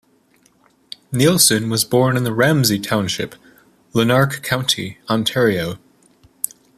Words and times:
Neilson 1.13 1.69
was 1.69 1.85
born 1.85 2.17
in 2.17 2.23
the 2.23 2.33
Ramsay 2.33 2.79
township, 2.79 3.35
Lanark 3.93 4.41
County, 4.41 4.97
Ontario. 5.07 5.77